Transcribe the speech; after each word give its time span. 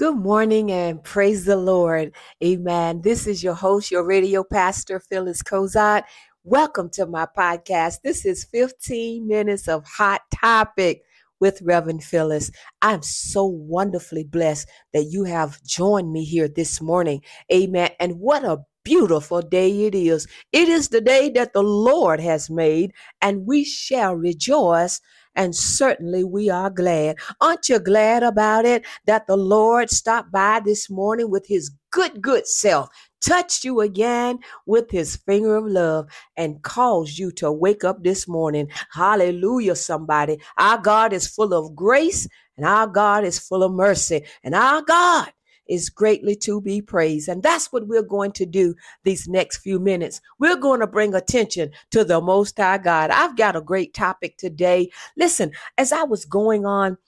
Good 0.00 0.16
morning 0.16 0.72
and 0.72 1.04
praise 1.04 1.44
the 1.44 1.56
Lord. 1.56 2.14
Amen. 2.42 3.02
This 3.02 3.26
is 3.26 3.42
your 3.42 3.52
host, 3.52 3.90
your 3.90 4.02
radio 4.02 4.42
pastor, 4.42 4.98
Phyllis 4.98 5.42
Cozart. 5.42 6.04
Welcome 6.42 6.88
to 6.94 7.04
my 7.04 7.26
podcast. 7.36 8.00
This 8.02 8.24
is 8.24 8.44
15 8.44 9.28
minutes 9.28 9.68
of 9.68 9.84
hot 9.84 10.22
topic 10.34 11.02
with 11.38 11.60
Reverend 11.60 12.02
Phyllis. 12.02 12.50
I'm 12.80 13.02
so 13.02 13.44
wonderfully 13.44 14.24
blessed 14.24 14.70
that 14.94 15.04
you 15.10 15.24
have 15.24 15.62
joined 15.64 16.10
me 16.10 16.24
here 16.24 16.48
this 16.48 16.80
morning. 16.80 17.20
Amen. 17.52 17.90
And 18.00 18.20
what 18.20 18.42
a 18.42 18.64
beautiful 18.84 19.42
day 19.42 19.84
it 19.84 19.94
is. 19.94 20.26
It 20.50 20.70
is 20.70 20.88
the 20.88 21.02
day 21.02 21.28
that 21.34 21.52
the 21.52 21.62
Lord 21.62 22.20
has 22.20 22.48
made, 22.48 22.94
and 23.20 23.46
we 23.46 23.64
shall 23.64 24.14
rejoice 24.14 25.02
and 25.34 25.54
certainly 25.54 26.24
we 26.24 26.50
are 26.50 26.70
glad. 26.70 27.16
Aren't 27.40 27.68
you 27.68 27.78
glad 27.78 28.22
about 28.22 28.64
it 28.64 28.84
that 29.06 29.26
the 29.26 29.36
Lord 29.36 29.90
stopped 29.90 30.32
by 30.32 30.60
this 30.64 30.90
morning 30.90 31.30
with 31.30 31.46
his 31.46 31.70
good, 31.90 32.20
good 32.20 32.46
self, 32.46 32.88
touched 33.20 33.64
you 33.64 33.80
again 33.80 34.38
with 34.66 34.90
his 34.90 35.16
finger 35.16 35.56
of 35.56 35.66
love, 35.66 36.06
and 36.36 36.62
caused 36.62 37.18
you 37.18 37.30
to 37.32 37.50
wake 37.50 37.84
up 37.84 38.02
this 38.02 38.26
morning? 38.28 38.68
Hallelujah, 38.92 39.76
somebody. 39.76 40.38
Our 40.58 40.78
God 40.78 41.12
is 41.12 41.26
full 41.26 41.54
of 41.54 41.74
grace 41.74 42.28
and 42.56 42.66
our 42.66 42.86
God 42.86 43.24
is 43.24 43.38
full 43.38 43.62
of 43.62 43.72
mercy, 43.72 44.22
and 44.44 44.54
our 44.54 44.82
God 44.82 45.32
is 45.70 45.88
greatly 45.88 46.36
to 46.36 46.60
be 46.60 46.82
praised. 46.82 47.28
And 47.28 47.42
that's 47.42 47.72
what 47.72 47.86
we're 47.86 48.02
going 48.02 48.32
to 48.32 48.44
do 48.44 48.74
these 49.04 49.28
next 49.28 49.58
few 49.58 49.78
minutes. 49.78 50.20
We're 50.38 50.56
going 50.56 50.80
to 50.80 50.86
bring 50.86 51.14
attention 51.14 51.70
to 51.92 52.04
the 52.04 52.20
Most 52.20 52.58
High 52.58 52.78
God. 52.78 53.10
I've 53.10 53.36
got 53.36 53.56
a 53.56 53.62
great 53.62 53.94
topic 53.94 54.36
today. 54.36 54.90
Listen, 55.16 55.52
as 55.78 55.92
I 55.92 56.02
was 56.02 56.24
going 56.24 56.66
on, 56.66 56.98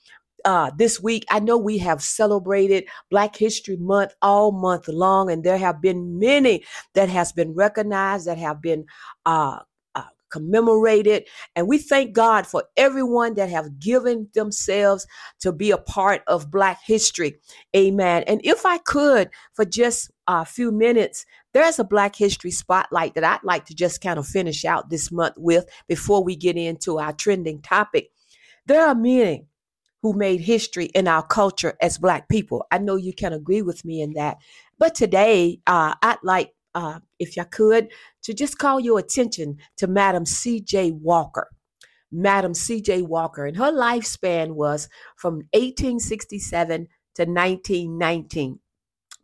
uh, 0.45 0.71
this 0.77 1.01
week. 1.01 1.25
I 1.29 1.39
know 1.39 1.57
we 1.57 1.77
have 1.77 2.03
celebrated 2.03 2.85
Black 3.09 3.35
History 3.35 3.77
Month 3.77 4.13
all 4.21 4.51
month 4.51 4.89
long, 4.89 5.31
and 5.31 5.43
there 5.43 5.57
have 5.57 5.81
been 5.81 6.19
many 6.19 6.65
that 6.95 7.07
has 7.07 7.31
been 7.31 7.53
recognized, 7.53 8.27
that 8.27 8.37
have 8.37 8.61
been 8.61 8.85
uh, 9.25 9.59
commemorated 10.33 11.27
and 11.55 11.67
we 11.67 11.77
thank 11.77 12.11
god 12.11 12.47
for 12.47 12.63
everyone 12.75 13.35
that 13.35 13.49
have 13.49 13.79
given 13.79 14.27
themselves 14.33 15.05
to 15.39 15.51
be 15.51 15.69
a 15.69 15.77
part 15.77 16.23
of 16.27 16.49
black 16.49 16.79
history. 16.83 17.35
Amen. 17.75 18.23
And 18.25 18.41
if 18.43 18.65
i 18.65 18.79
could 18.79 19.29
for 19.53 19.63
just 19.63 20.11
a 20.27 20.43
few 20.43 20.71
minutes 20.71 21.25
there's 21.53 21.77
a 21.77 21.83
black 21.83 22.15
history 22.15 22.49
spotlight 22.49 23.13
that 23.13 23.23
i'd 23.25 23.43
like 23.43 23.65
to 23.65 23.75
just 23.75 24.01
kind 24.01 24.17
of 24.17 24.25
finish 24.25 24.65
out 24.65 24.89
this 24.89 25.11
month 25.11 25.35
with 25.37 25.65
before 25.87 26.23
we 26.23 26.35
get 26.35 26.57
into 26.57 26.97
our 26.97 27.13
trending 27.13 27.61
topic. 27.61 28.09
There 28.65 28.87
are 28.87 28.95
many 28.95 29.45
who 30.01 30.13
made 30.13 30.41
history 30.41 30.85
in 30.85 31.07
our 31.07 31.23
culture 31.23 31.75
as 31.81 31.97
black 31.97 32.27
people. 32.27 32.65
I 32.71 32.79
know 32.79 32.95
you 32.95 33.13
can 33.13 33.33
agree 33.33 33.61
with 33.61 33.85
me 33.85 34.01
in 34.01 34.13
that. 34.13 34.37
But 34.79 34.95
today 34.95 35.59
uh, 35.67 35.93
i'd 36.01 36.17
like 36.23 36.53
uh, 36.75 36.99
if 37.19 37.37
you 37.37 37.45
could, 37.45 37.89
to 38.23 38.33
just 38.33 38.57
call 38.57 38.79
your 38.79 38.99
attention 38.99 39.57
to 39.77 39.87
Madam 39.87 40.25
C.J. 40.25 40.91
Walker. 40.91 41.49
Madam 42.11 42.53
C.J. 42.53 43.01
Walker, 43.01 43.45
and 43.45 43.57
her 43.57 43.71
lifespan 43.71 44.51
was 44.51 44.87
from 45.17 45.35
1867 45.53 46.87
to 47.15 47.23
1919. 47.23 48.59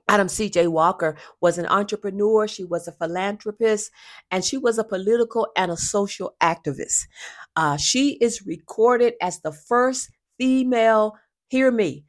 Madam 0.10 0.28
C.J. 0.28 0.68
Walker 0.68 1.16
was 1.40 1.60
an 1.60 1.68
entrepreneur, 1.68 2.48
she 2.48 2.64
was 2.64 2.88
a 2.88 2.92
philanthropist, 2.92 3.92
and 4.32 4.44
she 4.44 4.58
was 4.58 4.80
a 4.80 4.84
political 4.84 5.48
and 5.56 5.72
a 5.72 5.78
social 5.78 6.36
activist. 6.42 7.06
Uh, 7.56 7.78
she 7.78 8.14
is 8.14 8.44
recorded 8.48 9.14
as 9.22 9.40
the 9.42 9.52
first 9.52 10.10
female, 10.40 11.14
hear 11.50 11.70
me, 11.70 12.06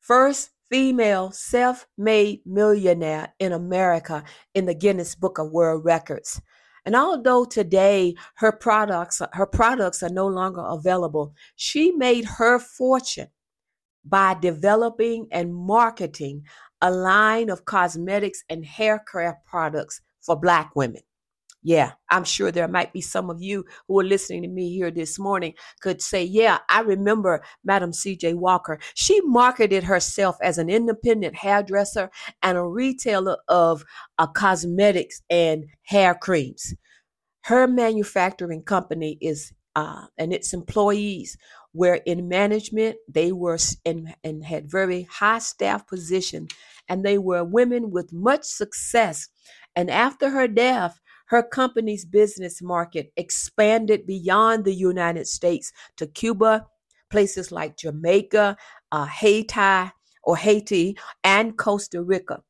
first 0.00 0.50
female 0.70 1.32
self 1.32 1.86
made 1.98 2.40
millionaire 2.46 3.34
in 3.38 3.52
America 3.52 4.24
in 4.54 4.66
the 4.66 4.74
Guinness 4.74 5.14
Book 5.14 5.38
of 5.38 5.50
World 5.50 5.84
Records. 5.84 6.40
And 6.86 6.96
although 6.96 7.44
today 7.44 8.14
her 8.36 8.52
products 8.52 9.20
her 9.32 9.46
products 9.46 10.02
are 10.02 10.10
no 10.10 10.26
longer 10.26 10.62
available, 10.62 11.34
she 11.56 11.92
made 11.92 12.24
her 12.24 12.58
fortune 12.58 13.28
by 14.04 14.34
developing 14.34 15.26
and 15.30 15.54
marketing 15.54 16.44
a 16.80 16.90
line 16.90 17.50
of 17.50 17.66
cosmetics 17.66 18.42
and 18.48 18.64
hair 18.64 19.04
care 19.12 19.40
products 19.44 20.00
for 20.22 20.36
black 20.36 20.74
women. 20.74 21.02
Yeah, 21.62 21.92
I'm 22.08 22.24
sure 22.24 22.50
there 22.50 22.68
might 22.68 22.92
be 22.92 23.02
some 23.02 23.28
of 23.28 23.42
you 23.42 23.64
who 23.86 24.00
are 24.00 24.04
listening 24.04 24.42
to 24.42 24.48
me 24.48 24.72
here 24.74 24.90
this 24.90 25.18
morning 25.18 25.54
could 25.82 26.00
say, 26.00 26.24
Yeah, 26.24 26.58
I 26.70 26.80
remember 26.80 27.42
Madam 27.64 27.92
CJ 27.92 28.34
Walker. 28.34 28.78
She 28.94 29.20
marketed 29.22 29.84
herself 29.84 30.36
as 30.42 30.56
an 30.56 30.70
independent 30.70 31.36
hairdresser 31.36 32.10
and 32.42 32.56
a 32.56 32.64
retailer 32.64 33.36
of 33.48 33.84
uh, 34.18 34.26
cosmetics 34.28 35.20
and 35.28 35.66
hair 35.82 36.14
creams. 36.14 36.74
Her 37.42 37.66
manufacturing 37.66 38.62
company 38.62 39.18
is, 39.20 39.52
uh, 39.76 40.06
and 40.18 40.32
its 40.32 40.52
employees 40.52 41.36
were 41.74 42.00
in 42.06 42.28
management, 42.28 42.96
they 43.08 43.32
were 43.32 43.58
in, 43.84 44.14
and 44.24 44.44
had 44.44 44.70
very 44.70 45.02
high 45.04 45.38
staff 45.38 45.86
position, 45.86 46.48
and 46.88 47.04
they 47.04 47.18
were 47.18 47.44
women 47.44 47.90
with 47.90 48.12
much 48.12 48.44
success. 48.44 49.28
And 49.76 49.90
after 49.90 50.30
her 50.30 50.48
death, 50.48 51.00
her 51.30 51.44
company's 51.44 52.04
business 52.04 52.60
market 52.60 53.12
expanded 53.16 54.04
beyond 54.04 54.64
the 54.64 54.74
United 54.74 55.28
States 55.28 55.72
to 55.96 56.08
Cuba, 56.08 56.66
places 57.08 57.52
like 57.52 57.76
Jamaica, 57.76 58.56
uh, 58.90 59.06
Haiti, 59.06 59.92
or 60.24 60.36
Haiti, 60.36 60.98
and 61.22 61.56
Costa 61.56 62.02
Rica. 62.02 62.42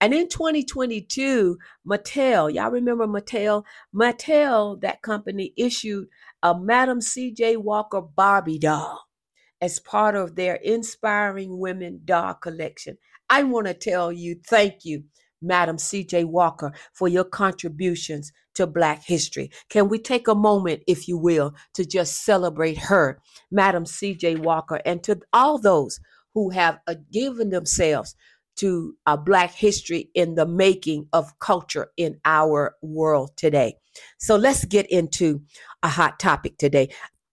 And 0.00 0.14
in 0.14 0.28
2022, 0.28 1.58
Mattel, 1.84 2.54
y'all 2.54 2.70
remember 2.70 3.08
Mattel? 3.08 3.64
Mattel, 3.92 4.80
that 4.82 5.02
company, 5.02 5.52
issued 5.56 6.06
a 6.44 6.56
Madam 6.56 7.00
C.J. 7.00 7.56
Walker 7.56 8.00
Barbie 8.00 8.60
doll 8.60 9.00
as 9.60 9.80
part 9.80 10.14
of 10.14 10.36
their 10.36 10.54
Inspiring 10.54 11.58
Women 11.58 12.02
doll 12.04 12.34
collection. 12.34 12.98
I 13.28 13.42
want 13.42 13.66
to 13.66 13.74
tell 13.74 14.12
you 14.12 14.36
thank 14.46 14.84
you 14.84 15.02
Madam 15.40 15.78
C.J. 15.78 16.24
Walker, 16.24 16.72
for 16.92 17.08
your 17.08 17.24
contributions 17.24 18.32
to 18.54 18.66
Black 18.66 19.04
history. 19.04 19.50
Can 19.68 19.88
we 19.88 19.98
take 19.98 20.26
a 20.28 20.34
moment, 20.34 20.82
if 20.86 21.06
you 21.06 21.16
will, 21.16 21.54
to 21.74 21.84
just 21.84 22.24
celebrate 22.24 22.78
her, 22.78 23.20
Madam 23.50 23.86
C.J. 23.86 24.36
Walker, 24.36 24.80
and 24.84 25.02
to 25.04 25.20
all 25.32 25.58
those 25.58 26.00
who 26.34 26.50
have 26.50 26.78
uh, 26.86 26.94
given 27.12 27.50
themselves 27.50 28.14
to 28.56 28.94
uh, 29.06 29.16
Black 29.16 29.52
history 29.52 30.10
in 30.14 30.34
the 30.34 30.46
making 30.46 31.06
of 31.12 31.38
culture 31.38 31.88
in 31.96 32.18
our 32.24 32.74
world 32.82 33.30
today. 33.36 33.74
So 34.18 34.36
let's 34.36 34.64
get 34.64 34.90
into 34.90 35.42
a 35.82 35.88
hot 35.88 36.18
topic 36.18 36.58
today. 36.58 36.88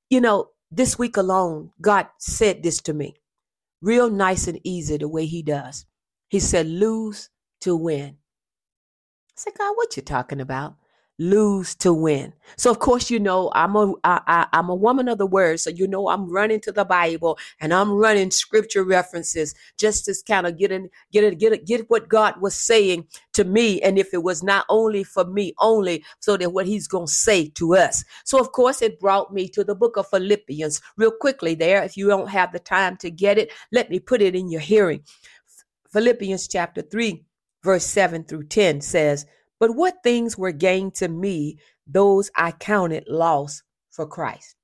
You 0.10 0.22
know, 0.22 0.50
this 0.72 1.00
week 1.00 1.18
alone, 1.18 1.72
God 1.82 2.08
said 2.20 2.62
this 2.64 2.82
to 2.84 2.94
me 2.94 3.16
real 3.82 4.10
nice 4.10 4.48
and 4.48 4.60
easy 4.64 4.98
the 4.98 5.08
way 5.08 5.26
He 5.26 5.42
does. 5.42 5.86
He 6.30 6.40
said, 6.40 6.68
Lose 6.68 7.30
to 7.66 7.76
win. 7.76 8.18
I 9.30 9.34
said, 9.36 9.54
God, 9.58 9.74
what 9.76 9.98
you 9.98 10.04
talking 10.04 10.40
about? 10.40 10.76
Lose 11.18 11.74
to 11.76 11.94
win. 11.94 12.34
So 12.58 12.70
of 12.70 12.80
course, 12.80 13.10
you 13.10 13.20
know, 13.20 13.50
I'm 13.56 13.76
a 13.76 13.94
I, 14.04 14.22
I, 14.28 14.48
I'm 14.54 14.70
a 14.70 14.76
woman 14.76 15.08
of 15.08 15.18
the 15.18 15.26
word. 15.26 15.60
So 15.62 15.70
you 15.70 15.88
know, 15.88 16.10
I'm 16.10 16.30
running 16.30 16.60
to 16.62 16.72
the 16.72 16.86
Bible 16.86 17.40
and 17.60 17.74
I'm 17.74 17.92
running 17.92 18.32
scripture 18.32 18.84
references 18.84 19.56
just 19.78 20.06
to 20.06 20.16
kind 20.28 20.46
of 20.46 20.58
get 20.58 20.72
in, 20.74 20.90
get 21.12 21.24
it, 21.24 21.40
get 21.40 21.54
it, 21.54 21.66
get 21.66 21.90
what 21.90 22.10
God 22.10 22.40
was 22.42 22.54
saying 22.54 23.08
to 23.34 23.46
me. 23.46 23.82
And 23.82 23.98
if 23.98 24.14
it 24.14 24.24
was 24.24 24.44
not 24.44 24.66
only 24.70 25.04
for 25.04 25.26
me, 25.26 25.54
only 25.60 26.04
so 26.20 26.38
that 26.38 26.52
what 26.52 26.68
He's 26.68 26.88
gonna 26.88 27.08
say 27.08 27.48
to 27.52 27.76
us. 27.76 28.04
So 28.26 28.40
of 28.40 28.52
course, 28.52 28.82
it 28.82 29.00
brought 29.00 29.34
me 29.34 29.48
to 29.50 29.64
the 29.64 29.76
book 29.76 29.98
of 29.98 30.10
Philippians 30.10 30.82
real 30.98 31.12
quickly. 31.12 31.56
There, 31.56 31.82
if 31.82 31.98
you 31.98 32.10
don't 32.10 32.30
have 32.30 32.52
the 32.52 32.60
time 32.60 32.98
to 32.98 33.10
get 33.10 33.38
it, 33.38 33.52
let 33.72 33.90
me 33.90 34.00
put 34.00 34.22
it 34.22 34.36
in 34.36 34.52
your 34.52 34.62
hearing. 34.62 35.02
Philippians 35.92 36.50
chapter 36.50 36.82
three 36.82 37.26
verse 37.66 37.86
7 37.86 38.24
through 38.24 38.46
10 38.46 38.82
says, 38.82 39.26
But 39.60 39.76
what 39.76 39.96
things 40.04 40.38
were 40.38 40.54
gained 40.54 40.96
to 40.96 41.10
me, 41.10 41.58
those 41.88 42.32
I 42.38 42.52
counted 42.52 43.06
loss 43.08 43.64
for 43.92 44.08
Christ. 44.08 44.56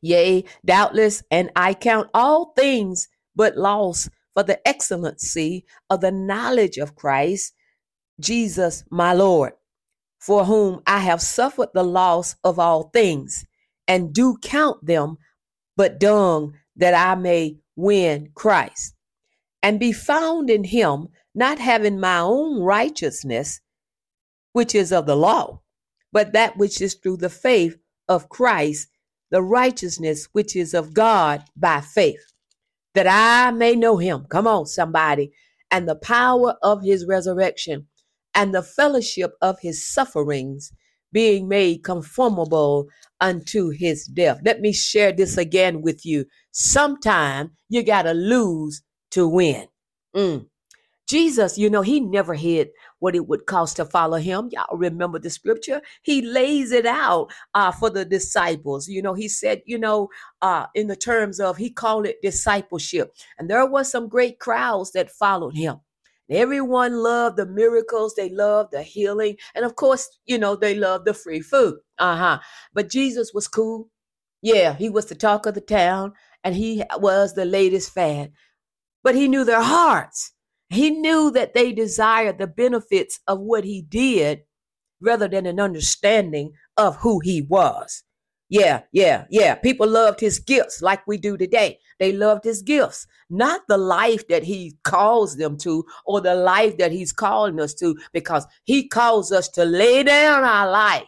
Yea, 0.00 0.44
doubtless, 0.64 1.22
and 1.30 1.50
I 1.56 1.74
count 1.74 2.08
all 2.14 2.52
things 2.56 3.08
but 3.36 3.56
loss 3.56 4.08
for 4.32 4.44
the 4.44 4.66
excellency 4.66 5.64
of 5.90 6.00
the 6.00 6.12
knowledge 6.12 6.78
of 6.78 6.94
Christ, 6.94 7.54
Jesus 8.20 8.84
my 8.90 9.12
Lord, 9.12 9.54
for 10.20 10.44
whom 10.44 10.82
I 10.86 10.98
have 10.98 11.20
suffered 11.20 11.70
the 11.74 11.82
loss 11.82 12.36
of 12.44 12.58
all 12.58 12.90
things, 12.92 13.44
and 13.88 14.12
do 14.12 14.36
count 14.40 14.84
them 14.86 15.16
but 15.76 15.98
dung 15.98 16.54
that 16.76 16.94
I 16.94 17.18
may 17.20 17.58
win 17.76 18.30
Christ, 18.34 18.94
and 19.62 19.80
be 19.80 19.92
found 19.92 20.50
in 20.50 20.64
him, 20.64 21.08
not 21.34 21.58
having 21.58 21.98
my 22.00 22.18
own 22.20 22.60
righteousness, 22.60 23.60
which 24.52 24.74
is 24.74 24.92
of 24.92 25.06
the 25.06 25.16
law, 25.16 25.60
but 26.12 26.32
that 26.32 26.56
which 26.56 26.80
is 26.80 26.94
through 26.94 27.16
the 27.18 27.30
faith 27.30 27.76
of 28.08 28.28
Christ, 28.28 28.88
the 29.30 29.42
righteousness 29.42 30.28
which 30.32 30.54
is 30.54 30.74
of 30.74 30.94
God 30.94 31.42
by 31.56 31.80
faith, 31.80 32.32
that 32.94 33.06
I 33.08 33.50
may 33.50 33.74
know 33.74 33.96
him. 33.96 34.26
Come 34.28 34.46
on, 34.46 34.66
somebody. 34.66 35.32
And 35.70 35.88
the 35.88 35.96
power 35.96 36.54
of 36.62 36.82
his 36.84 37.04
resurrection 37.06 37.88
and 38.34 38.54
the 38.54 38.62
fellowship 38.62 39.32
of 39.40 39.58
his 39.60 39.86
sufferings, 39.86 40.72
being 41.12 41.48
made 41.48 41.84
conformable 41.84 42.88
unto 43.20 43.70
his 43.70 44.04
death. 44.04 44.40
Let 44.44 44.60
me 44.60 44.72
share 44.72 45.12
this 45.12 45.36
again 45.36 45.80
with 45.80 46.04
you. 46.04 46.26
Sometime 46.50 47.52
you 47.68 47.82
got 47.84 48.02
to 48.02 48.12
lose 48.12 48.82
to 49.12 49.28
win. 49.28 49.68
Mm. 50.14 50.46
Jesus, 51.06 51.58
you 51.58 51.68
know, 51.68 51.82
he 51.82 52.00
never 52.00 52.34
hid 52.34 52.70
what 52.98 53.14
it 53.14 53.28
would 53.28 53.46
cost 53.46 53.76
to 53.76 53.84
follow 53.84 54.16
him. 54.16 54.48
Y'all 54.50 54.76
remember 54.76 55.18
the 55.18 55.28
scripture? 55.28 55.82
He 56.02 56.22
lays 56.22 56.72
it 56.72 56.86
out 56.86 57.30
uh, 57.54 57.72
for 57.72 57.90
the 57.90 58.04
disciples. 58.04 58.88
You 58.88 59.02
know, 59.02 59.14
he 59.14 59.28
said, 59.28 59.62
you 59.66 59.78
know, 59.78 60.08
uh, 60.40 60.66
in 60.74 60.86
the 60.86 60.96
terms 60.96 61.40
of, 61.40 61.58
he 61.58 61.70
called 61.70 62.06
it 62.06 62.22
discipleship. 62.22 63.14
And 63.38 63.50
there 63.50 63.66
was 63.66 63.90
some 63.90 64.08
great 64.08 64.38
crowds 64.38 64.92
that 64.92 65.10
followed 65.10 65.54
him. 65.54 65.80
Everyone 66.30 67.02
loved 67.02 67.36
the 67.36 67.44
miracles, 67.44 68.14
they 68.14 68.30
loved 68.30 68.72
the 68.72 68.82
healing, 68.82 69.36
and 69.54 69.62
of 69.62 69.76
course, 69.76 70.08
you 70.24 70.38
know, 70.38 70.56
they 70.56 70.74
loved 70.74 71.04
the 71.04 71.12
free 71.12 71.40
food. 71.40 71.76
Uh-huh. 71.98 72.38
But 72.72 72.88
Jesus 72.88 73.32
was 73.34 73.46
cool. 73.46 73.90
Yeah, 74.40 74.74
he 74.74 74.88
was 74.88 75.06
the 75.06 75.14
talk 75.14 75.44
of 75.44 75.54
the 75.54 75.60
town, 75.60 76.14
and 76.42 76.54
he 76.54 76.82
was 76.96 77.34
the 77.34 77.44
latest 77.44 77.92
fad. 77.92 78.32
But 79.02 79.14
he 79.14 79.28
knew 79.28 79.44
their 79.44 79.62
hearts. 79.62 80.33
He 80.74 80.90
knew 80.90 81.30
that 81.30 81.54
they 81.54 81.72
desired 81.72 82.38
the 82.38 82.46
benefits 82.46 83.20
of 83.26 83.40
what 83.40 83.64
he 83.64 83.82
did 83.82 84.40
rather 85.00 85.28
than 85.28 85.46
an 85.46 85.60
understanding 85.60 86.52
of 86.76 86.96
who 86.96 87.20
he 87.20 87.42
was. 87.42 88.02
Yeah, 88.50 88.82
yeah, 88.92 89.24
yeah. 89.30 89.54
People 89.54 89.88
loved 89.88 90.20
his 90.20 90.38
gifts 90.38 90.82
like 90.82 91.06
we 91.06 91.16
do 91.16 91.36
today. 91.36 91.78
They 91.98 92.12
loved 92.12 92.44
his 92.44 92.62
gifts, 92.62 93.06
not 93.30 93.62
the 93.68 93.78
life 93.78 94.28
that 94.28 94.42
he 94.44 94.76
calls 94.84 95.36
them 95.36 95.56
to 95.58 95.84
or 96.04 96.20
the 96.20 96.34
life 96.34 96.76
that 96.78 96.92
he's 96.92 97.12
calling 97.12 97.58
us 97.60 97.74
to, 97.74 97.96
because 98.12 98.46
he 98.64 98.88
calls 98.88 99.32
us 99.32 99.48
to 99.50 99.64
lay 99.64 100.02
down 100.02 100.44
our 100.44 100.70
life, 100.70 101.04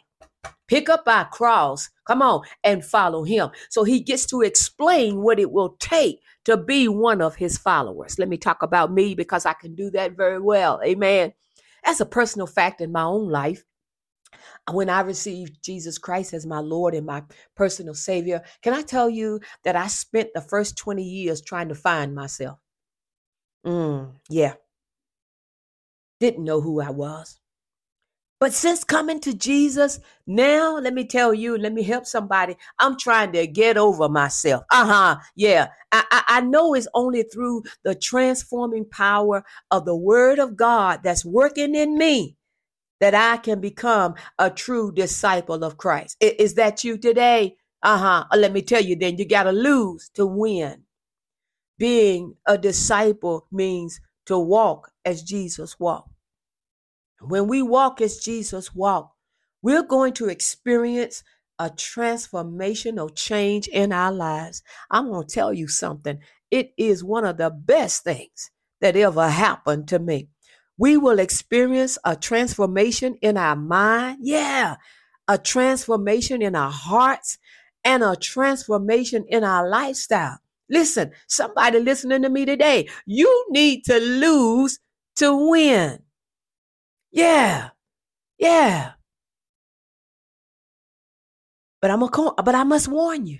pick 0.68 0.88
up 0.88 1.04
our 1.06 1.28
cross, 1.28 1.88
come 2.06 2.22
on, 2.22 2.42
and 2.64 2.84
follow 2.84 3.24
him. 3.24 3.50
So 3.70 3.84
he 3.84 4.00
gets 4.00 4.26
to 4.26 4.42
explain 4.42 5.22
what 5.22 5.38
it 5.38 5.50
will 5.50 5.76
take 5.78 6.20
to 6.44 6.56
be 6.56 6.88
one 6.88 7.20
of 7.20 7.36
his 7.36 7.58
followers. 7.58 8.18
Let 8.18 8.28
me 8.28 8.36
talk 8.36 8.62
about 8.62 8.92
me 8.92 9.14
because 9.14 9.46
I 9.46 9.52
can 9.52 9.74
do 9.74 9.90
that 9.90 10.16
very 10.16 10.40
well. 10.40 10.80
Amen. 10.84 11.32
As 11.84 12.00
a 12.00 12.06
personal 12.06 12.46
fact 12.46 12.80
in 12.80 12.92
my 12.92 13.02
own 13.02 13.28
life, 13.28 13.64
when 14.72 14.90
I 14.90 15.00
received 15.00 15.62
Jesus 15.62 15.98
Christ 15.98 16.34
as 16.34 16.46
my 16.46 16.58
Lord 16.58 16.94
and 16.94 17.06
my 17.06 17.22
personal 17.54 17.94
Savior, 17.94 18.42
can 18.62 18.74
I 18.74 18.82
tell 18.82 19.08
you 19.08 19.40
that 19.64 19.76
I 19.76 19.86
spent 19.86 20.30
the 20.34 20.40
first 20.40 20.76
20 20.76 21.02
years 21.02 21.40
trying 21.40 21.68
to 21.68 21.74
find 21.74 22.14
myself? 22.14 22.58
Mm, 23.64 24.12
yeah. 24.28 24.54
Didn't 26.18 26.44
know 26.44 26.60
who 26.60 26.80
I 26.80 26.90
was. 26.90 27.38
But 28.38 28.52
since 28.52 28.84
coming 28.84 29.18
to 29.20 29.32
Jesus, 29.32 29.98
now 30.26 30.76
let 30.78 30.92
me 30.92 31.06
tell 31.06 31.32
you, 31.32 31.56
let 31.56 31.72
me 31.72 31.82
help 31.82 32.04
somebody. 32.04 32.56
I'm 32.78 32.98
trying 32.98 33.32
to 33.32 33.46
get 33.46 33.78
over 33.78 34.10
myself. 34.10 34.64
Uh 34.70 34.86
huh. 34.86 35.16
Yeah. 35.34 35.68
I, 35.90 36.04
I, 36.10 36.22
I, 36.28 36.40
know 36.42 36.74
it's 36.74 36.88
only 36.92 37.22
through 37.22 37.62
the 37.82 37.94
transforming 37.94 38.84
power 38.84 39.42
of 39.70 39.86
the 39.86 39.96
Word 39.96 40.38
of 40.38 40.54
God 40.54 41.00
that's 41.02 41.24
working 41.24 41.74
in 41.74 41.96
me 41.96 42.36
that 43.00 43.14
I 43.14 43.38
can 43.38 43.60
become 43.60 44.14
a 44.38 44.50
true 44.50 44.92
disciple 44.92 45.64
of 45.64 45.78
Christ. 45.78 46.16
Is, 46.20 46.54
that 46.54 46.84
you 46.84 46.98
today? 46.98 47.56
Uh 47.82 47.98
huh. 47.98 48.24
Let 48.36 48.52
me 48.52 48.60
tell 48.60 48.82
you 48.82 48.96
then, 48.96 49.16
you 49.16 49.26
got 49.26 49.44
to 49.44 49.52
lose 49.52 50.10
to 50.14 50.26
win. 50.26 50.82
Being 51.78 52.34
a 52.46 52.58
disciple 52.58 53.46
means 53.50 54.00
to 54.26 54.38
walk 54.38 54.90
as 55.04 55.22
Jesus 55.22 55.78
walked. 55.78 56.10
When 57.20 57.48
we 57.48 57.62
walk 57.62 58.00
as 58.00 58.18
Jesus 58.18 58.74
walked, 58.74 59.14
we're 59.62 59.82
going 59.82 60.12
to 60.14 60.28
experience 60.28 61.22
a 61.58 61.70
transformational 61.70 63.14
change 63.14 63.68
in 63.68 63.92
our 63.92 64.12
lives. 64.12 64.62
I'm 64.90 65.10
going 65.10 65.26
to 65.26 65.34
tell 65.34 65.52
you 65.52 65.68
something. 65.68 66.18
It 66.50 66.72
is 66.76 67.02
one 67.02 67.24
of 67.24 67.38
the 67.38 67.50
best 67.50 68.04
things 68.04 68.50
that 68.80 68.96
ever 68.96 69.28
happened 69.28 69.88
to 69.88 69.98
me. 69.98 70.28
We 70.78 70.96
will 70.98 71.18
experience 71.18 71.96
a 72.04 72.14
transformation 72.16 73.16
in 73.22 73.36
our 73.38 73.56
mind. 73.56 74.18
Yeah. 74.20 74.76
A 75.26 75.38
transformation 75.38 76.42
in 76.42 76.54
our 76.54 76.70
hearts 76.70 77.38
and 77.82 78.02
a 78.04 78.14
transformation 78.14 79.24
in 79.28 79.42
our 79.42 79.68
lifestyle. 79.68 80.38
Listen, 80.68 81.12
somebody 81.26 81.80
listening 81.80 82.22
to 82.22 82.28
me 82.28 82.44
today, 82.44 82.88
you 83.06 83.46
need 83.50 83.84
to 83.84 83.98
lose 83.98 84.78
to 85.16 85.50
win. 85.50 86.00
Yeah. 87.16 87.70
Yeah. 88.38 88.92
But 91.80 91.90
I'm 91.90 92.02
a 92.02 92.10
but 92.42 92.54
I 92.54 92.62
must 92.62 92.88
warn 92.88 93.26
you. 93.26 93.38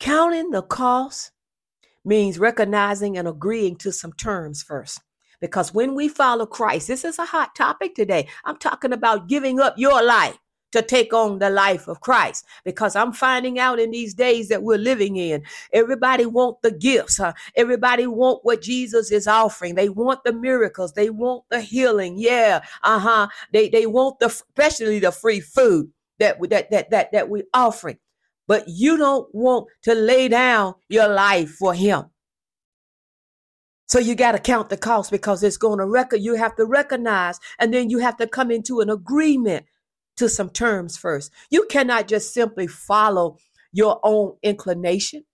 Counting 0.00 0.50
the 0.52 0.62
cost 0.62 1.32
means 2.02 2.38
recognizing 2.38 3.18
and 3.18 3.28
agreeing 3.28 3.76
to 3.76 3.92
some 3.92 4.14
terms 4.14 4.62
first. 4.62 5.02
Because 5.38 5.74
when 5.74 5.94
we 5.94 6.08
follow 6.08 6.46
Christ, 6.46 6.88
this 6.88 7.04
is 7.04 7.18
a 7.18 7.26
hot 7.26 7.54
topic 7.54 7.94
today. 7.94 8.26
I'm 8.42 8.56
talking 8.56 8.94
about 8.94 9.28
giving 9.28 9.60
up 9.60 9.74
your 9.76 10.02
life 10.02 10.38
to 10.72 10.82
take 10.82 11.12
on 11.12 11.38
the 11.38 11.50
life 11.50 11.88
of 11.88 12.00
Christ. 12.00 12.44
Because 12.64 12.96
I'm 12.96 13.12
finding 13.12 13.58
out 13.58 13.78
in 13.78 13.90
these 13.90 14.14
days 14.14 14.48
that 14.48 14.62
we're 14.62 14.78
living 14.78 15.16
in 15.16 15.42
everybody 15.72 16.26
want 16.26 16.60
the 16.62 16.70
gifts 16.70 17.18
huh? 17.18 17.32
everybody 17.56 18.06
want 18.06 18.40
what 18.44 18.62
Jesus 18.62 19.10
is 19.10 19.26
offering. 19.26 19.74
They 19.74 19.88
want 19.88 20.24
the 20.24 20.32
miracles. 20.32 20.92
They 20.92 21.10
want 21.10 21.44
the 21.50 21.60
healing. 21.60 22.16
Yeah 22.18 22.60
uh-huh. 22.82 23.28
They 23.52 23.68
they 23.68 23.86
want 23.86 24.18
the 24.18 24.26
especially 24.26 24.98
the 24.98 25.12
free 25.12 25.40
food 25.40 25.90
that 26.18 26.38
that 26.50 26.70
that 26.70 26.90
that 26.90 27.12
that 27.12 27.28
we're 27.28 27.44
offering. 27.54 27.98
But 28.48 28.64
you 28.66 28.96
don't 28.96 29.32
want 29.34 29.68
to 29.82 29.94
lay 29.94 30.28
down 30.28 30.74
your 30.88 31.08
life 31.08 31.50
for 31.50 31.74
him. 31.74 32.06
So 33.86 33.98
you 33.98 34.14
got 34.14 34.32
to 34.32 34.38
count 34.38 34.70
the 34.70 34.76
cost 34.76 35.10
because 35.10 35.42
it's 35.42 35.58
going 35.58 35.78
to 35.78 35.86
record. 35.86 36.22
You 36.22 36.34
have 36.34 36.56
to 36.56 36.64
recognize, 36.64 37.38
and 37.58 37.72
then 37.72 37.90
you 37.90 37.98
have 37.98 38.16
to 38.16 38.26
come 38.26 38.50
into 38.50 38.80
an 38.80 38.90
agreement 38.90 39.66
to 40.16 40.28
some 40.28 40.50
terms 40.50 40.96
first. 40.96 41.32
You 41.50 41.66
cannot 41.70 42.08
just 42.08 42.32
simply 42.34 42.66
follow 42.66 43.38
your 43.72 44.00
own 44.02 44.36
inclination. 44.42 45.24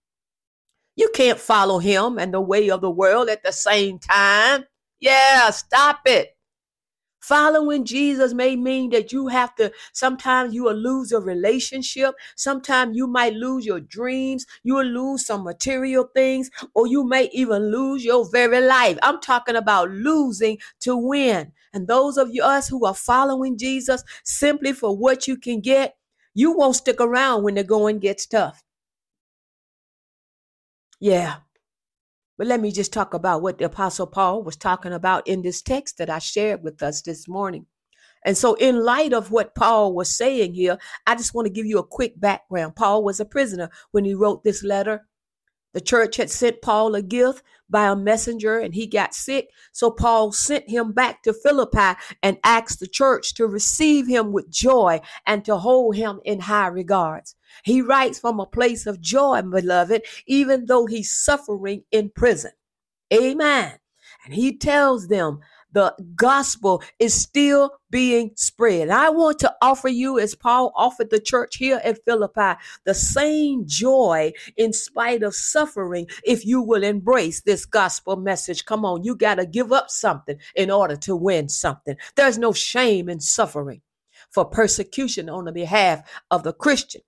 You 0.96 1.10
can't 1.14 1.38
follow 1.38 1.78
him 1.78 2.18
and 2.18 2.32
the 2.34 2.40
way 2.40 2.70
of 2.70 2.80
the 2.80 2.90
world 2.90 3.28
at 3.28 3.42
the 3.42 3.52
same 3.52 3.98
time. 3.98 4.64
Yeah, 5.00 5.50
stop 5.50 6.00
it. 6.06 6.36
Following 7.28 7.84
Jesus 7.84 8.32
may 8.32 8.56
mean 8.56 8.88
that 8.90 9.12
you 9.12 9.28
have 9.28 9.54
to, 9.56 9.70
sometimes 9.92 10.54
you 10.54 10.64
will 10.64 10.72
lose 10.72 11.12
a 11.12 11.20
relationship. 11.20 12.14
Sometimes 12.36 12.96
you 12.96 13.06
might 13.06 13.34
lose 13.34 13.66
your 13.66 13.80
dreams. 13.80 14.46
You 14.62 14.76
will 14.76 14.86
lose 14.86 15.26
some 15.26 15.44
material 15.44 16.08
things, 16.14 16.50
or 16.74 16.86
you 16.86 17.04
may 17.04 17.28
even 17.34 17.70
lose 17.70 18.02
your 18.02 18.26
very 18.30 18.62
life. 18.62 18.98
I'm 19.02 19.20
talking 19.20 19.56
about 19.56 19.90
losing 19.90 20.56
to 20.80 20.96
win. 20.96 21.52
And 21.74 21.86
those 21.86 22.16
of 22.16 22.30
you, 22.32 22.42
us 22.42 22.66
who 22.68 22.86
are 22.86 22.94
following 22.94 23.58
Jesus 23.58 24.02
simply 24.24 24.72
for 24.72 24.96
what 24.96 25.28
you 25.28 25.36
can 25.36 25.60
get, 25.60 25.96
you 26.32 26.52
won't 26.52 26.76
stick 26.76 26.98
around 26.98 27.42
when 27.42 27.56
the 27.56 27.64
going 27.64 27.98
gets 27.98 28.24
tough. 28.24 28.62
Yeah. 31.00 31.36
But 32.38 32.46
let 32.46 32.60
me 32.60 32.70
just 32.70 32.92
talk 32.92 33.14
about 33.14 33.42
what 33.42 33.58
the 33.58 33.64
Apostle 33.64 34.06
Paul 34.06 34.44
was 34.44 34.56
talking 34.56 34.92
about 34.92 35.26
in 35.26 35.42
this 35.42 35.60
text 35.60 35.98
that 35.98 36.08
I 36.08 36.20
shared 36.20 36.62
with 36.62 36.80
us 36.84 37.02
this 37.02 37.26
morning. 37.26 37.66
And 38.24 38.38
so, 38.38 38.54
in 38.54 38.84
light 38.84 39.12
of 39.12 39.32
what 39.32 39.56
Paul 39.56 39.92
was 39.92 40.16
saying 40.16 40.54
here, 40.54 40.78
I 41.06 41.16
just 41.16 41.34
want 41.34 41.46
to 41.46 41.52
give 41.52 41.66
you 41.66 41.78
a 41.78 41.86
quick 41.86 42.18
background. 42.20 42.76
Paul 42.76 43.02
was 43.02 43.18
a 43.18 43.24
prisoner 43.24 43.70
when 43.90 44.04
he 44.04 44.14
wrote 44.14 44.44
this 44.44 44.62
letter. 44.62 45.07
The 45.78 45.84
church 45.84 46.16
had 46.16 46.28
sent 46.28 46.60
Paul 46.60 46.96
a 46.96 47.02
gift 47.02 47.44
by 47.70 47.86
a 47.86 47.94
messenger 47.94 48.58
and 48.58 48.74
he 48.74 48.84
got 48.84 49.14
sick. 49.14 49.48
So 49.70 49.92
Paul 49.92 50.32
sent 50.32 50.68
him 50.68 50.90
back 50.90 51.22
to 51.22 51.32
Philippi 51.32 51.96
and 52.20 52.36
asked 52.42 52.80
the 52.80 52.88
church 52.88 53.32
to 53.34 53.46
receive 53.46 54.08
him 54.08 54.32
with 54.32 54.50
joy 54.50 55.00
and 55.24 55.44
to 55.44 55.56
hold 55.56 55.94
him 55.94 56.18
in 56.24 56.40
high 56.40 56.66
regards. 56.66 57.36
He 57.62 57.80
writes 57.80 58.18
from 58.18 58.40
a 58.40 58.44
place 58.46 58.88
of 58.88 59.00
joy, 59.00 59.40
beloved, 59.42 60.02
even 60.26 60.66
though 60.66 60.86
he's 60.86 61.12
suffering 61.12 61.84
in 61.92 62.10
prison. 62.10 62.50
Amen. 63.14 63.78
And 64.24 64.34
he 64.34 64.56
tells 64.58 65.06
them 65.06 65.38
the 65.78 65.94
gospel 66.16 66.82
is 66.98 67.14
still 67.14 67.70
being 67.88 68.32
spread. 68.34 68.88
I 68.88 69.10
want 69.10 69.38
to 69.38 69.54
offer 69.62 69.86
you, 69.86 70.18
as 70.18 70.34
Paul 70.34 70.72
offered 70.74 71.10
the 71.10 71.20
church 71.20 71.54
here 71.54 71.80
at 71.84 72.04
Philippi, 72.04 72.58
the 72.84 72.94
same 72.94 73.62
joy 73.64 74.32
in 74.56 74.72
spite 74.72 75.22
of 75.22 75.36
suffering 75.36 76.08
if 76.24 76.44
you 76.44 76.60
will 76.60 76.82
embrace 76.82 77.42
this 77.42 77.64
gospel 77.64 78.16
message. 78.16 78.64
Come 78.64 78.84
on, 78.84 79.04
you 79.04 79.14
got 79.14 79.36
to 79.36 79.46
give 79.46 79.70
up 79.70 79.88
something 79.88 80.38
in 80.56 80.68
order 80.68 80.96
to 80.96 81.14
win 81.14 81.48
something. 81.48 81.96
There's 82.16 82.38
no 82.38 82.52
shame 82.52 83.08
in 83.08 83.20
suffering 83.20 83.80
for 84.32 84.44
persecution 84.44 85.30
on 85.30 85.44
the 85.44 85.52
behalf 85.52 86.00
of 86.32 86.42
the 86.42 86.52
Christian. 86.52 87.02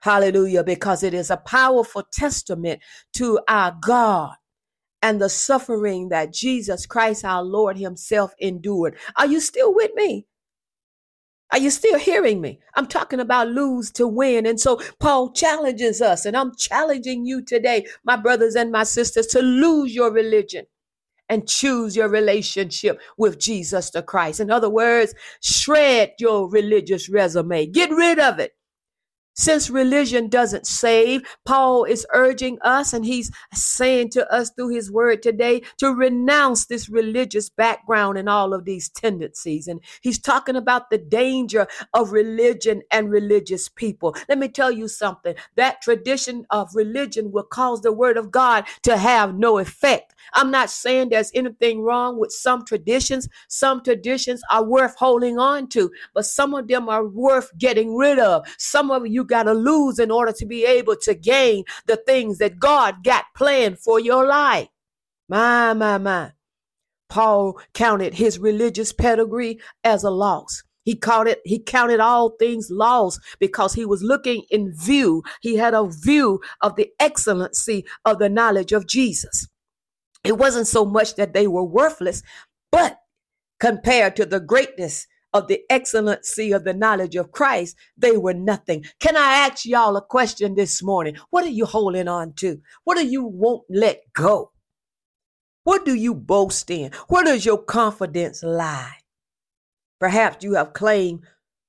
Hallelujah, 0.00 0.64
because 0.64 1.02
it 1.02 1.12
is 1.12 1.30
a 1.30 1.36
powerful 1.36 2.04
testament 2.10 2.80
to 3.12 3.38
our 3.48 3.76
God 3.82 4.36
and 5.02 5.20
the 5.20 5.28
suffering 5.28 6.08
that 6.08 6.32
Jesus 6.32 6.86
Christ, 6.86 7.24
our 7.24 7.42
Lord 7.42 7.76
Himself, 7.76 8.34
endured. 8.38 8.96
Are 9.16 9.26
you 9.26 9.40
still 9.40 9.74
with 9.74 9.90
me? 9.94 10.26
Are 11.50 11.58
you 11.58 11.70
still 11.70 11.98
hearing 11.98 12.40
me? 12.40 12.60
I'm 12.76 12.86
talking 12.86 13.20
about 13.20 13.48
lose 13.48 13.90
to 13.92 14.08
win. 14.08 14.46
And 14.46 14.58
so 14.58 14.80
Paul 15.00 15.32
challenges 15.32 16.00
us, 16.00 16.24
and 16.24 16.34
I'm 16.34 16.54
challenging 16.56 17.26
you 17.26 17.42
today, 17.42 17.86
my 18.04 18.16
brothers 18.16 18.54
and 18.54 18.72
my 18.72 18.84
sisters, 18.84 19.26
to 19.28 19.42
lose 19.42 19.94
your 19.94 20.10
religion 20.10 20.64
and 21.28 21.48
choose 21.48 21.94
your 21.94 22.08
relationship 22.08 23.00
with 23.18 23.38
Jesus 23.38 23.90
the 23.90 24.02
Christ. 24.02 24.40
In 24.40 24.50
other 24.50 24.70
words, 24.70 25.14
shred 25.42 26.12
your 26.18 26.48
religious 26.48 27.08
resume, 27.08 27.66
get 27.66 27.90
rid 27.90 28.18
of 28.18 28.38
it. 28.38 28.52
Since 29.34 29.70
religion 29.70 30.28
doesn't 30.28 30.66
save, 30.66 31.22
Paul 31.46 31.84
is 31.84 32.06
urging 32.12 32.58
us 32.60 32.92
and 32.92 33.04
he's 33.04 33.30
saying 33.54 34.10
to 34.10 34.30
us 34.32 34.50
through 34.50 34.70
his 34.70 34.90
word 34.90 35.22
today 35.22 35.62
to 35.78 35.94
renounce 35.94 36.66
this 36.66 36.88
religious 36.88 37.48
background 37.48 38.18
and 38.18 38.28
all 38.28 38.52
of 38.52 38.64
these 38.64 38.90
tendencies. 38.90 39.68
And 39.68 39.80
he's 40.02 40.18
talking 40.18 40.56
about 40.56 40.90
the 40.90 40.98
danger 40.98 41.66
of 41.94 42.12
religion 42.12 42.82
and 42.90 43.10
religious 43.10 43.68
people. 43.68 44.14
Let 44.28 44.38
me 44.38 44.48
tell 44.48 44.70
you 44.70 44.86
something 44.86 45.34
that 45.56 45.80
tradition 45.80 46.46
of 46.50 46.74
religion 46.74 47.32
will 47.32 47.44
cause 47.44 47.80
the 47.80 47.92
word 47.92 48.18
of 48.18 48.30
God 48.30 48.64
to 48.82 48.96
have 48.96 49.34
no 49.34 49.58
effect. 49.58 50.14
I'm 50.34 50.50
not 50.50 50.70
saying 50.70 51.08
there's 51.08 51.32
anything 51.34 51.82
wrong 51.82 52.18
with 52.18 52.32
some 52.32 52.64
traditions. 52.64 53.28
Some 53.48 53.82
traditions 53.82 54.42
are 54.50 54.64
worth 54.64 54.96
holding 54.96 55.38
on 55.38 55.68
to, 55.68 55.90
but 56.14 56.26
some 56.26 56.54
of 56.54 56.68
them 56.68 56.88
are 56.88 57.06
worth 57.06 57.50
getting 57.58 57.96
rid 57.96 58.18
of. 58.18 58.46
Some 58.58 58.90
of 58.90 59.06
you 59.06 59.21
got 59.24 59.44
to 59.44 59.52
lose 59.52 59.98
in 59.98 60.10
order 60.10 60.32
to 60.32 60.46
be 60.46 60.64
able 60.64 60.96
to 61.02 61.14
gain 61.14 61.64
the 61.86 61.96
things 61.96 62.38
that 62.38 62.58
God 62.58 63.04
got 63.04 63.24
planned 63.36 63.78
for 63.78 64.00
your 64.00 64.26
life. 64.26 64.68
My, 65.28 65.74
my, 65.74 65.98
my. 65.98 66.32
Paul 67.08 67.60
counted 67.74 68.14
his 68.14 68.38
religious 68.38 68.92
pedigree 68.92 69.60
as 69.84 70.02
a 70.02 70.10
loss. 70.10 70.62
He 70.84 70.96
called 70.96 71.28
it, 71.28 71.40
he 71.44 71.58
counted 71.58 72.00
all 72.00 72.30
things 72.30 72.68
lost 72.70 73.20
because 73.38 73.74
he 73.74 73.84
was 73.84 74.02
looking 74.02 74.44
in 74.50 74.72
view. 74.74 75.22
He 75.40 75.56
had 75.56 75.74
a 75.74 75.86
view 75.86 76.40
of 76.60 76.74
the 76.76 76.90
excellency 76.98 77.84
of 78.04 78.18
the 78.18 78.28
knowledge 78.28 78.72
of 78.72 78.86
Jesus. 78.88 79.46
It 80.24 80.38
wasn't 80.38 80.66
so 80.66 80.84
much 80.84 81.14
that 81.16 81.34
they 81.34 81.46
were 81.46 81.64
worthless, 81.64 82.22
but 82.70 82.98
compared 83.60 84.16
to 84.16 84.26
the 84.26 84.40
greatness 84.40 85.06
of 85.32 85.48
the 85.48 85.60
excellency 85.70 86.52
of 86.52 86.64
the 86.64 86.74
knowledge 86.74 87.16
of 87.16 87.32
Christ, 87.32 87.76
they 87.96 88.16
were 88.16 88.34
nothing. 88.34 88.84
Can 89.00 89.16
I 89.16 89.48
ask 89.48 89.64
y'all 89.64 89.96
a 89.96 90.02
question 90.02 90.54
this 90.54 90.82
morning? 90.82 91.16
What 91.30 91.44
are 91.44 91.50
you 91.50 91.66
holding 91.66 92.08
on 92.08 92.34
to? 92.34 92.60
What 92.84 92.98
do 92.98 93.06
you 93.06 93.24
won't 93.24 93.64
let 93.70 94.00
go? 94.12 94.52
What 95.64 95.84
do 95.84 95.94
you 95.94 96.14
boast 96.14 96.70
in? 96.70 96.90
Where 97.08 97.24
does 97.24 97.46
your 97.46 97.58
confidence 97.58 98.42
lie? 98.42 98.96
Perhaps 100.00 100.44
you 100.44 100.54
have 100.54 100.72
claimed 100.72 101.20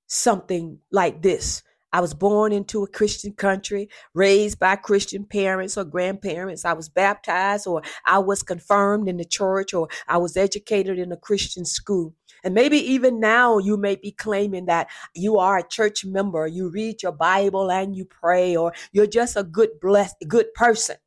something 0.07 0.79
like 0.91 1.21
this 1.21 1.63
I 1.93 2.01
was 2.01 2.15
born 2.15 2.51
into 2.51 2.81
a 2.81 2.87
Christian 2.87 3.33
country, 3.33 3.87
raised 4.15 4.57
by 4.57 4.75
Christian 4.75 5.25
parents 5.25 5.77
or 5.77 5.83
grandparents. 5.83 6.65
I 6.65 6.73
was 6.73 6.89
baptized 6.89 7.67
or 7.67 7.83
I 8.07 8.17
was 8.17 8.41
confirmed 8.41 9.07
in 9.07 9.17
the 9.17 9.25
church 9.25 9.75
or 9.75 9.87
I 10.07 10.17
was 10.17 10.35
educated 10.35 10.97
in 10.97 11.11
a 11.11 11.17
Christian 11.17 11.65
school. 11.65 12.15
And 12.43 12.53
maybe 12.53 12.77
even 12.77 13.19
now 13.19 13.57
you 13.57 13.77
may 13.77 13.95
be 13.95 14.11
claiming 14.11 14.65
that 14.65 14.89
you 15.15 15.37
are 15.37 15.57
a 15.57 15.67
church 15.67 16.03
member, 16.03 16.45
you 16.45 16.69
read 16.69 17.01
your 17.01 17.13
Bible 17.13 17.71
and 17.71 17.95
you 17.95 18.05
pray, 18.05 18.55
or 18.55 18.73
you're 18.91 19.07
just 19.07 19.37
a 19.37 19.43
good 19.43 19.79
blessed, 19.79 20.17
good 20.27 20.53
person. 20.53 20.97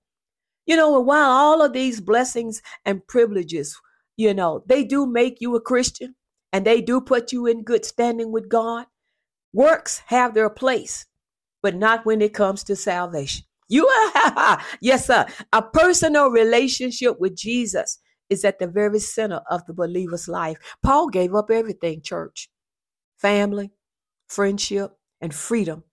You 0.67 0.77
know, 0.77 0.99
while 1.01 1.31
all 1.31 1.63
of 1.63 1.73
these 1.73 2.01
blessings 2.01 2.63
and 2.85 3.07
privileges, 3.07 3.79
you 4.17 4.33
know, 4.35 4.65
they 4.67 4.83
do 4.83 5.07
make 5.07 5.41
you 5.41 5.55
a 5.55 5.61
Christian 5.61 6.15
and 6.53 6.65
they 6.65 6.81
do 6.81 7.01
put 7.01 7.33
you 7.33 7.47
in 7.47 7.63
good 7.63 7.85
standing 7.85 8.33
with 8.33 8.49
God. 8.49 8.87
Works 9.53 10.03
have 10.07 10.35
their 10.35 10.51
place, 10.51 11.07
but 11.63 11.77
not 11.77 12.07
when 12.07 12.23
it 12.23 12.35
comes 12.35 12.65
to 12.65 12.77
salvation. 12.77 13.45
You 13.69 13.87
are, 14.37 14.61
yes, 14.81 15.07
sir. 15.07 15.27
A 15.53 15.63
personal 15.63 16.31
relationship 16.31 17.21
with 17.21 17.37
Jesus 17.37 17.99
is 18.29 18.45
at 18.45 18.59
the 18.59 18.67
very 18.67 18.99
center 18.99 19.41
of 19.51 19.65
the 19.67 19.73
believer's 19.73 20.29
life. 20.29 20.59
Paul 20.83 21.09
gave 21.09 21.35
up 21.35 21.51
everything, 21.51 22.03
church, 22.03 22.49
family, 23.17 23.71
friendship, 24.29 24.93
and 25.21 25.35
freedom 25.35 25.85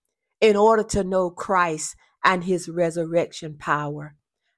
in 0.42 0.56
order 0.56 0.84
to 0.84 1.04
know 1.04 1.30
Christ 1.30 1.96
and 2.24 2.44
his 2.44 2.68
resurrection 2.68 3.58
power. 3.58 4.16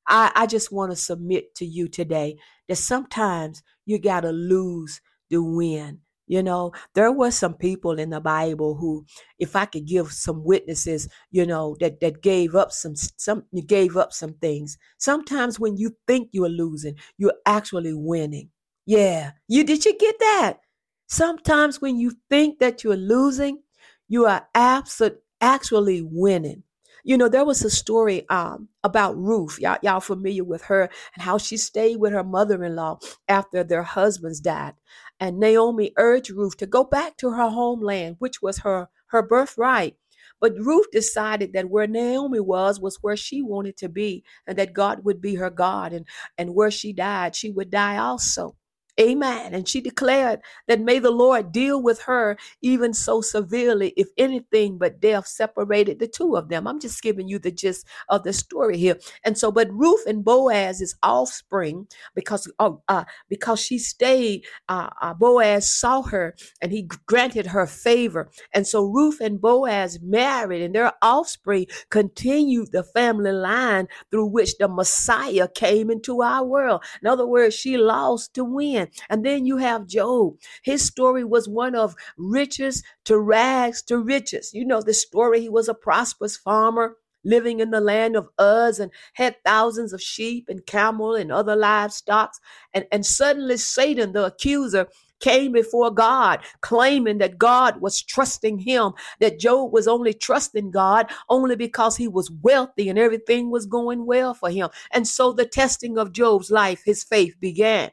I, 0.08 0.32
I 0.36 0.46
just 0.46 0.72
want 0.72 0.92
to 0.92 0.96
submit 0.96 1.56
to 1.56 1.66
you 1.66 1.88
today 1.88 2.38
that 2.68 2.78
sometimes 2.78 3.64
you 3.86 4.00
got 4.00 4.22
to 4.22 4.32
lose 4.32 5.02
to 5.32 5.44
win. 5.44 6.00
You 6.28 6.42
know, 6.44 6.72
there 6.96 7.12
were 7.12 7.32
some 7.32 7.54
people 7.54 8.00
in 8.00 8.10
the 8.10 8.20
Bible 8.20 8.76
who, 8.76 9.06
if 9.40 9.56
I 9.56 9.66
could 9.66 9.86
give 9.86 10.12
some 10.12 10.44
witnesses, 10.44 11.08
you 11.32 11.46
know, 11.46 11.76
that 11.80 12.00
that 12.00 12.22
gave 12.22 12.56
up 12.56 12.72
some 12.72 12.96
some 12.96 13.44
gave 13.68 13.96
up 13.98 14.12
some 14.14 14.34
things. 14.36 14.78
Sometimes 14.98 15.60
when 15.60 15.78
you 15.78 15.96
think 16.08 16.30
you're 16.32 16.50
losing, 16.50 16.96
you're 17.18 17.36
actually 17.46 17.94
winning. 17.94 18.50
Yeah, 18.86 19.32
you 19.48 19.64
did 19.64 19.86
you 19.86 19.98
get 19.98 20.18
that? 20.20 20.60
Sometimes 21.08 21.82
when 21.82 22.00
you 22.00 22.14
think 22.30 22.60
that 22.60 22.84
you're 22.84 22.96
losing, 22.96 23.62
you 24.08 24.26
are 24.26 24.48
absolutely 24.56 25.20
actually 25.42 26.02
winning. 26.02 26.64
You 27.04 27.18
know, 27.18 27.30
there 27.30 27.46
was 27.46 27.64
a 27.64 27.70
story 27.70 28.28
um, 28.30 28.68
about 28.84 29.16
Ruth. 29.16 29.60
Y'all, 29.60 29.78
y'all 29.84 30.00
familiar 30.00 30.44
with 30.44 30.64
her 30.64 30.90
and 31.14 31.22
how 31.24 31.38
she 31.38 31.56
stayed 31.56 31.98
with 31.98 32.14
her 32.14 32.24
mother-in-law 32.24 32.98
after 33.28 33.64
their 33.64 33.84
husbands 33.84 34.40
died. 34.40 34.74
And 35.20 35.40
Naomi 35.40 35.94
urged 35.98 36.32
Ruth 36.32 36.58
to 36.58 36.68
go 36.68 36.84
back 36.84 37.18
to 37.18 37.32
her 37.32 37.50
homeland, 37.50 38.18
which 38.20 38.42
was 38.42 38.60
her, 38.60 38.90
her 39.08 39.22
birthright. 39.22 39.96
But 40.42 40.58
Ruth 40.60 40.92
decided 40.92 41.54
that 41.54 41.70
where 41.70 41.88
Naomi 41.88 42.40
was 42.40 42.80
was 42.80 42.98
where 43.02 43.16
she 43.18 43.42
wanted 43.42 43.78
to 43.78 43.90
be, 43.90 44.24
and 44.46 44.58
that 44.58 44.74
God 44.74 45.06
would 45.06 45.22
be 45.22 45.36
her 45.36 45.50
God, 45.50 45.94
and, 45.94 46.06
and 46.38 46.54
where 46.54 46.72
she 46.72 46.94
died, 46.94 47.36
she 47.36 47.52
would 47.52 47.70
die 47.72 47.98
also. 47.98 48.56
Amen. 49.02 49.54
And 49.54 49.68
she 49.68 49.82
declared 49.82 50.42
that 50.70 50.82
may 50.82 51.00
the 51.00 51.12
Lord 51.12 51.52
deal 51.52 51.84
with 51.84 52.02
her 52.04 52.38
even 52.62 52.94
so 52.94 53.22
severely, 53.22 53.94
if 53.98 54.08
anything 54.18 54.78
but 54.78 55.02
death 55.02 55.28
separated 55.28 56.00
the 56.00 56.08
two 56.08 56.38
of 56.38 56.50
them. 56.50 56.68
I'm 56.68 56.80
just 56.80 57.04
giving 57.04 57.28
you 57.28 57.40
the 57.40 57.52
gist 57.52 57.88
of 58.10 58.24
the 58.24 58.34
story 58.34 58.78
here. 58.78 58.98
And 59.26 59.38
so, 59.38 59.52
but 59.52 59.70
Ruth 59.72 60.06
and 60.08 60.24
Boaz's 60.24 60.96
offspring, 61.04 61.88
because 62.16 62.52
of 62.60 62.82
uh, 62.88 63.06
because 63.30 63.60
she 63.60 63.80
stayed, 63.80 64.46
uh, 64.70 64.90
uh, 65.02 65.14
Boaz 65.16 65.72
saw 65.72 66.04
her 66.04 66.36
and 66.62 66.72
he 66.72 66.84
granted 67.08 67.48
her 67.48 67.68
favor. 67.68 68.30
And 68.54 68.68
so 68.68 68.86
Ruth 68.86 69.22
and 69.22 69.42
Boaz 69.42 70.00
married, 70.02 70.62
and 70.64 70.76
their 70.76 70.94
offspring 71.02 71.68
continued 71.90 72.72
the 72.72 72.84
family 72.84 73.34
line 73.34 73.90
through 74.12 74.28
which 74.28 74.58
the 74.58 74.70
Messiah 74.70 75.50
came 75.50 75.92
into 75.92 76.22
our 76.22 76.46
world. 76.46 76.84
In 77.02 77.10
other 77.10 77.28
words, 77.28 77.56
she 77.56 77.78
lost 77.78 78.34
to 78.36 78.46
win. 78.46 78.85
And 79.10 79.26
then 79.26 79.46
you 79.46 79.58
have 79.58 79.88
Job. 79.88 80.36
His 80.64 80.84
story 80.84 81.24
was 81.24 81.48
one 81.48 81.76
of 81.76 81.96
riches 82.18 82.84
to 83.06 83.18
rags 83.18 83.82
to 83.84 83.98
riches. 83.98 84.54
You 84.54 84.66
know 84.66 84.82
the 84.82 84.94
story. 84.94 85.42
He 85.42 85.50
was 85.50 85.70
a 85.70 85.74
prosperous 85.74 86.38
farmer 86.38 86.98
living 87.26 87.60
in 87.60 87.72
the 87.72 87.82
land 87.82 88.16
of 88.16 88.30
Uz 88.40 88.80
and 88.80 88.92
had 89.14 89.36
thousands 89.44 89.92
of 89.92 90.02
sheep 90.02 90.48
and 90.48 90.66
camel 90.66 91.16
and 91.16 91.32
other 91.32 91.56
livestock. 91.56 92.34
And, 92.74 92.86
and 92.92 93.06
suddenly 93.06 93.58
Satan, 93.58 94.14
the 94.14 94.26
accuser, 94.26 94.88
came 95.20 95.54
before 95.54 95.92
God, 95.92 96.42
claiming 96.62 97.18
that 97.18 97.38
God 97.38 97.82
was 97.82 98.02
trusting 98.02 98.60
him, 98.60 98.94
that 99.20 99.40
Job 99.40 99.72
was 99.74 99.88
only 99.88 100.14
trusting 100.14 100.72
God 100.72 101.10
only 101.30 101.56
because 101.56 101.98
he 101.98 102.08
was 102.08 102.30
wealthy 102.30 102.90
and 102.90 103.00
everything 103.00 103.50
was 103.50 103.66
going 103.66 104.06
well 104.06 104.34
for 104.34 104.50
him. 104.50 104.70
And 104.92 105.08
so 105.08 105.34
the 105.34 105.46
testing 105.46 105.98
of 105.98 106.12
Job's 106.12 106.52
life, 106.52 106.84
his 106.86 107.04
faith 107.04 107.36
began. 107.40 107.92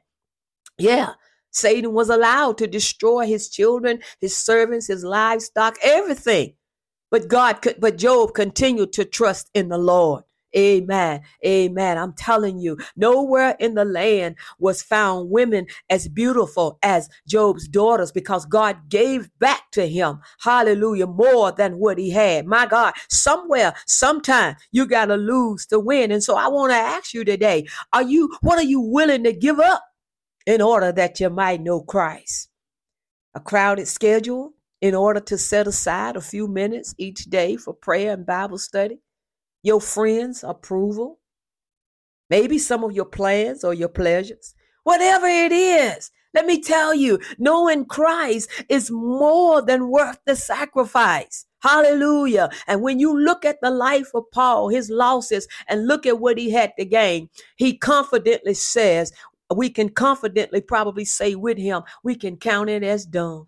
Yeah. 0.79 1.15
Satan 1.51 1.93
was 1.93 2.09
allowed 2.09 2.59
to 2.59 2.67
destroy 2.67 3.27
his 3.27 3.49
children, 3.49 4.01
his 4.21 4.37
servants, 4.37 4.87
his 4.87 5.05
livestock, 5.05 5.77
everything. 5.83 6.55
But 7.11 7.29
God 7.29 7.61
could, 7.61 7.77
but 7.79 7.99
Job 7.99 8.33
continued 8.35 8.95
to 8.95 9.05
trust 9.05 9.51
in 9.53 9.69
the 9.69 9.79
Lord. 9.79 10.25
Amen. 10.57 11.23
Amen. 11.47 11.99
I'm 11.99 12.13
telling 12.13 12.59
you, 12.59 12.79
nowhere 12.97 13.57
in 13.59 13.75
the 13.75 13.85
land 13.85 14.37
was 14.59 14.83
found 14.83 15.31
women 15.31 15.67
as 15.89 16.09
beautiful 16.09 16.79
as 16.83 17.09
Job's 17.27 17.69
daughters 17.69 18.13
because 18.13 18.45
God 18.45 18.89
gave 18.89 19.31
back 19.39 19.71
to 19.73 19.87
him, 19.87 20.21
hallelujah, 20.41 21.07
more 21.07 21.53
than 21.53 21.79
what 21.79 21.99
he 21.99 22.11
had. 22.11 22.47
My 22.47 22.67
God, 22.67 22.95
somewhere, 23.09 23.75
sometime 23.87 24.57
you 24.73 24.87
got 24.87 25.07
to 25.07 25.17
lose 25.17 25.67
to 25.67 25.79
win. 25.79 26.11
And 26.11 26.23
so 26.23 26.37
I 26.37 26.49
want 26.49 26.73
to 26.73 26.77
ask 26.77 27.15
you 27.15 27.25
today, 27.25 27.67
are 27.93 28.03
you, 28.03 28.37
what 28.43 28.59
are 28.59 28.63
you 28.63 28.81
willing 28.81 29.25
to 29.25 29.33
give 29.33 29.59
up? 29.59 29.83
In 30.47 30.61
order 30.61 30.93
that 30.93 31.21
you 31.21 31.31
might 31.31 31.61
know 31.61 31.83
Christ. 31.83 32.49
A 33.35 33.41
crowded 33.41 33.89
schedule, 33.89 34.55
in 34.81 34.95
order 34.95 35.21
to 35.21 35.39
set 35.39 35.69
aside 35.69 36.17
a 36.17 36.21
few 36.21 36.49
minutes 36.49 36.95
each 36.99 37.27
day 37.27 37.57
for 37.57 37.73
prayer 37.73 38.13
and 38.13 38.27
Bible 38.27 38.59
study, 38.59 38.99
your 39.63 39.81
friends' 39.81 40.43
approval, 40.43 41.21
maybe 42.29 42.59
some 42.59 42.83
of 42.83 42.93
your 42.93 43.05
plans 43.05 43.63
or 43.63 43.73
your 43.73 43.89
pleasures, 43.89 44.55
whatever 44.83 45.27
it 45.29 45.53
is. 45.53 46.11
Let 46.35 46.47
me 46.47 46.61
tell 46.61 46.95
you, 46.95 47.21
knowing 47.39 47.85
Christ 47.85 48.49
is 48.69 48.91
more 48.91 49.63
than 49.63 49.91
worth 49.91 50.19
the 50.25 50.35
sacrifice. 50.35 51.47
Hallelujah. 51.61 52.49
And 52.67 52.83
when 52.83 52.99
you 52.99 53.17
look 53.17 53.45
at 53.45 53.61
the 53.61 53.71
life 53.71 54.09
of 54.15 54.25
Paul, 54.33 54.69
his 54.69 54.91
losses, 54.91 55.47
and 55.69 55.87
look 55.87 56.07
at 56.07 56.19
what 56.19 56.39
he 56.39 56.51
had 56.51 56.73
to 56.79 56.85
gain, 56.85 57.29
he 57.57 57.77
confidently 57.77 58.55
says, 58.55 59.13
we 59.57 59.71
can 59.71 59.89
confidently 59.89 60.61
probably 60.61 61.05
say 61.05 61.35
with 61.35 61.59
him, 61.59 61.83
we 62.03 62.15
can 62.15 62.37
count 62.37 62.71
it 62.71 62.83
as 62.83 63.05
done. 63.07 63.47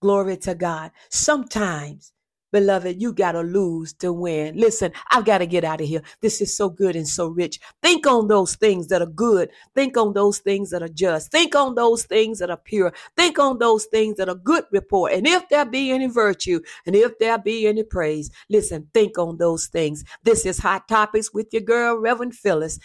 Glory 0.00 0.36
to 0.38 0.54
God. 0.54 0.90
Sometimes 1.10 2.12
Beloved, 2.54 3.02
you 3.02 3.12
got 3.12 3.32
to 3.32 3.40
lose 3.40 3.92
to 3.94 4.12
win. 4.12 4.56
Listen, 4.56 4.92
I've 5.10 5.24
got 5.24 5.38
to 5.38 5.46
get 5.46 5.64
out 5.64 5.80
of 5.80 5.88
here. 5.88 6.02
This 6.22 6.40
is 6.40 6.56
so 6.56 6.68
good 6.68 6.94
and 6.94 7.08
so 7.08 7.26
rich. 7.26 7.58
Think 7.82 8.06
on 8.06 8.28
those 8.28 8.54
things 8.54 8.86
that 8.88 9.02
are 9.02 9.06
good. 9.06 9.50
Think 9.74 9.96
on 9.96 10.12
those 10.12 10.38
things 10.38 10.70
that 10.70 10.80
are 10.80 10.86
just. 10.86 11.32
Think 11.32 11.56
on 11.56 11.74
those 11.74 12.04
things 12.04 12.38
that 12.38 12.50
are 12.50 12.56
pure. 12.56 12.92
Think 13.16 13.40
on 13.40 13.58
those 13.58 13.86
things 13.86 14.18
that 14.18 14.28
are 14.28 14.36
good 14.36 14.66
report. 14.70 15.14
And 15.14 15.26
if 15.26 15.48
there 15.48 15.64
be 15.64 15.90
any 15.90 16.06
virtue 16.06 16.60
and 16.86 16.94
if 16.94 17.18
there 17.18 17.38
be 17.38 17.66
any 17.66 17.82
praise, 17.82 18.30
listen, 18.48 18.86
think 18.94 19.18
on 19.18 19.38
those 19.38 19.66
things. 19.66 20.04
This 20.22 20.46
is 20.46 20.60
Hot 20.60 20.86
Topics 20.86 21.34
with 21.34 21.48
your 21.52 21.62
girl, 21.62 21.98
Reverend 21.98 22.36
Phyllis. 22.36 22.78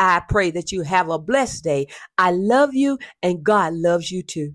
I 0.00 0.22
pray 0.28 0.50
that 0.50 0.72
you 0.72 0.82
have 0.82 1.08
a 1.08 1.20
blessed 1.20 1.62
day. 1.62 1.86
I 2.18 2.32
love 2.32 2.74
you 2.74 2.98
and 3.22 3.44
God 3.44 3.74
loves 3.74 4.10
you 4.10 4.24
too. 4.24 4.54